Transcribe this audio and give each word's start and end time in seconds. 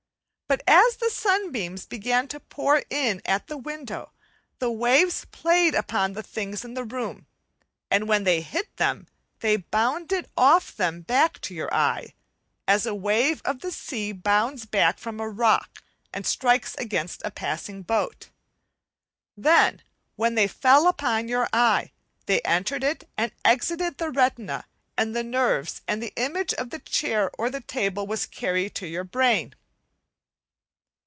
But 0.53 0.63
as 0.67 0.97
the 0.97 1.09
sunbeams 1.09 1.85
began 1.85 2.27
to 2.27 2.37
pour 2.41 2.83
in 2.89 3.21
at 3.23 3.47
the 3.47 3.55
window, 3.55 4.11
the 4.59 4.69
waves 4.69 5.23
played 5.31 5.73
upon 5.73 6.11
the 6.11 6.21
things 6.21 6.65
in 6.65 6.73
the 6.73 6.83
room, 6.83 7.25
and 7.89 8.05
when 8.05 8.25
they 8.25 8.41
hit 8.41 8.75
them 8.75 9.07
they 9.39 9.55
bounded 9.55 10.29
off 10.35 10.75
them 10.75 11.03
back 11.03 11.39
to 11.43 11.53
your 11.55 11.73
eye, 11.73 12.15
as 12.67 12.85
a 12.85 12.93
wave 12.93 13.41
of 13.45 13.61
the 13.61 13.71
sea 13.71 14.11
bounds 14.11 14.65
back 14.65 14.99
from 14.99 15.21
a 15.21 15.29
rock 15.29 15.81
and 16.11 16.25
strikes 16.25 16.75
against 16.75 17.21
a 17.23 17.31
passing 17.31 17.81
boat. 17.81 18.27
Then, 19.37 19.81
when 20.17 20.35
they 20.35 20.49
fell 20.49 20.85
upon 20.85 21.29
your 21.29 21.47
eye, 21.53 21.93
they 22.25 22.41
entered 22.41 22.83
it 22.83 23.09
and 23.17 23.31
excited 23.45 23.99
the 23.99 24.09
retina 24.09 24.65
and 24.97 25.15
the 25.15 25.23
nerves, 25.23 25.79
and 25.87 26.03
the 26.03 26.11
image 26.17 26.53
of 26.55 26.71
the 26.71 26.79
chair 26.79 27.31
or 27.37 27.49
the 27.49 27.61
table 27.61 28.05
was 28.05 28.25
carried 28.25 28.75
to 28.75 28.85
your 28.87 29.05
brain. 29.05 29.55